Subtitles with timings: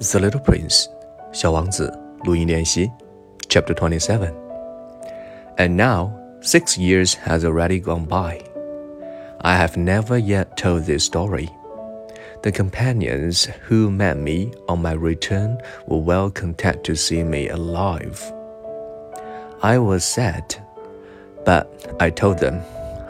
[0.00, 0.86] The Little Prince,
[1.32, 1.92] 小王子
[2.24, 2.90] 录音练习
[3.48, 4.32] Chapter 27
[5.56, 6.12] And now,
[6.42, 8.40] six years has already gone by.
[9.40, 11.48] I have never yet told this story.
[12.42, 18.20] The companions who met me on my return were well content to see me alive.
[19.62, 20.54] I was sad,
[21.44, 21.66] but
[21.98, 22.60] I told them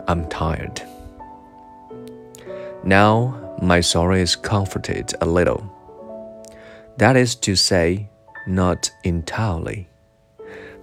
[0.06, 0.80] I'm tired.
[2.84, 5.64] Now my sorrow is comforted a little.
[6.97, 8.09] that is to say,
[8.47, 9.87] not entirely.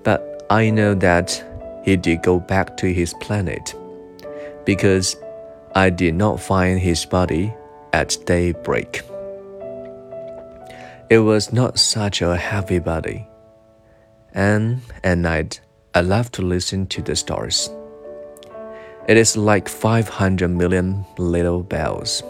[0.03, 1.45] But I know that
[1.85, 3.75] he did go back to his planet,
[4.65, 5.17] because
[5.75, 7.55] I did not find his body
[7.93, 9.03] at daybreak.
[11.11, 13.27] It was not such a heavy body,
[14.35, 15.61] and at night
[15.95, 17.71] I love to listen to the stars.
[19.09, 22.23] It is like 500 million little bells.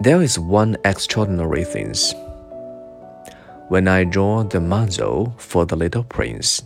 [0.00, 1.92] There is one extraordinary thing.
[3.66, 6.62] When I draw the muzzle for the little prince,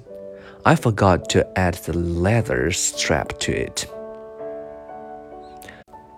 [0.67, 3.87] I forgot to add the leather strap to it.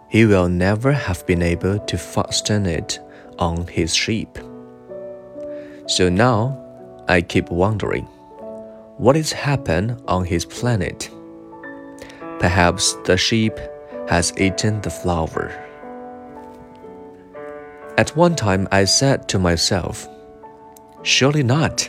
[0.08, 2.98] He will never have been able to fasten it
[3.38, 4.36] on his sheep.
[5.86, 6.58] So now
[7.06, 8.06] I keep wondering
[8.98, 11.10] what has happened on his planet.
[12.40, 13.56] Perhaps the sheep
[14.08, 15.60] has eaten the flower.
[17.96, 20.08] At one time, I said to myself,
[21.02, 21.88] Surely not.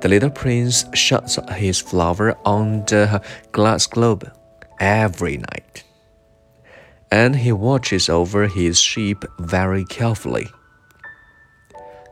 [0.00, 4.30] The little prince shuts his flower on the glass globe
[4.80, 5.84] every night.
[7.12, 10.48] And he watches over his sheep very carefully.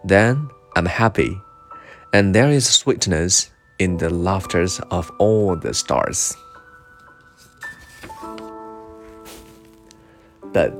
[0.04, 1.40] Then I'm happy,
[2.12, 6.36] and there is sweetness in the laughters of all the stars.
[10.52, 10.72] But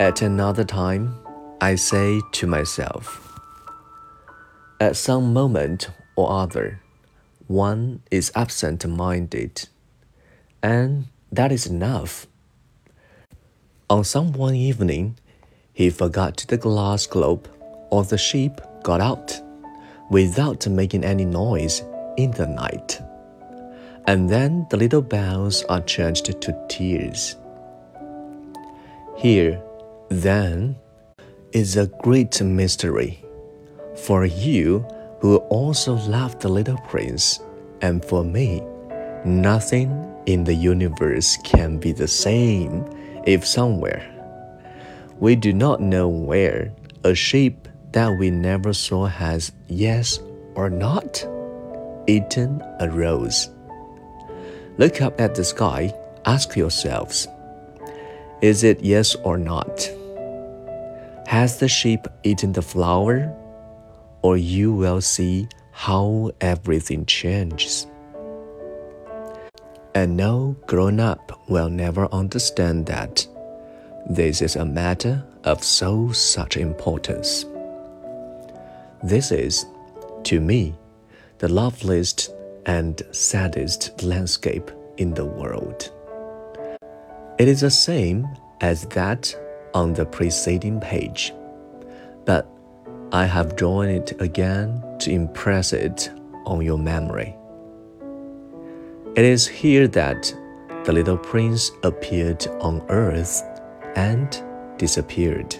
[0.00, 1.23] at another time,
[1.64, 3.40] I say to myself.
[4.78, 6.82] At some moment or other,
[7.46, 9.66] one is absent minded,
[10.62, 12.26] and that is enough.
[13.88, 15.16] On some one evening,
[15.72, 17.48] he forgot the glass globe,
[17.90, 19.40] or the sheep got out
[20.10, 21.80] without making any noise
[22.18, 23.00] in the night.
[24.06, 27.36] And then the little bells are changed to tears.
[29.16, 29.62] Here,
[30.10, 30.76] then,
[31.54, 33.24] is a great mystery.
[33.94, 34.84] For you
[35.20, 37.38] who also love the little prince,
[37.80, 38.60] and for me,
[39.24, 42.84] nothing in the universe can be the same
[43.24, 44.04] if somewhere.
[45.20, 46.72] We do not know where
[47.04, 50.18] a sheep that we never saw has, yes
[50.56, 51.24] or not,
[52.08, 53.48] eaten a rose.
[54.76, 55.94] Look up at the sky,
[56.24, 57.28] ask yourselves,
[58.42, 59.88] is it yes or not?
[61.26, 63.34] Has the sheep eaten the flower?
[64.22, 67.86] Or you will see how everything changes.
[69.94, 73.26] And no grown up will never understand that
[74.08, 77.46] this is a matter of so such importance.
[79.02, 79.66] This is,
[80.24, 80.74] to me,
[81.38, 82.34] the loveliest
[82.66, 85.90] and saddest landscape in the world.
[87.38, 88.26] It is the same
[88.60, 89.34] as that
[89.74, 91.34] on the preceding page,
[92.24, 92.48] but
[93.12, 96.10] I have drawn it again to impress it
[96.46, 97.36] on your memory.
[99.16, 100.34] It is here that
[100.84, 103.42] the little prince appeared on earth
[103.96, 104.42] and
[104.78, 105.56] disappeared.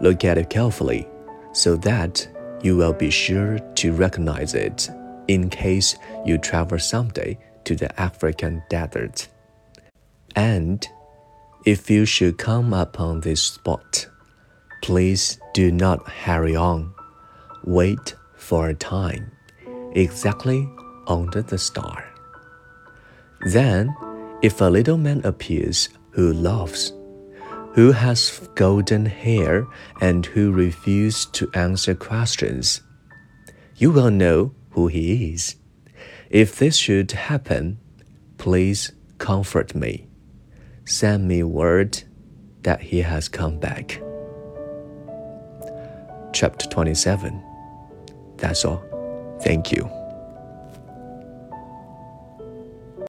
[0.00, 1.08] Look at it carefully
[1.52, 2.28] so that
[2.62, 4.90] you will be sure to recognize it
[5.28, 9.28] in case you travel someday to the African desert.
[10.36, 10.86] And
[11.68, 14.06] if you should come upon this spot,
[14.80, 16.94] please do not hurry on.
[17.62, 19.30] Wait for a time,
[19.92, 20.66] exactly
[21.06, 22.02] under the star.
[23.42, 23.94] Then,
[24.40, 26.94] if a little man appears who loves,
[27.74, 29.66] who has golden hair,
[30.00, 32.80] and who refuses to answer questions,
[33.76, 35.56] you will know who he is.
[36.30, 37.78] If this should happen,
[38.38, 40.07] please comfort me
[40.88, 42.02] send me word
[42.62, 44.00] that he has come back.
[46.32, 47.42] Chapter 27.
[48.36, 48.82] That's all.
[49.42, 49.97] Thank you.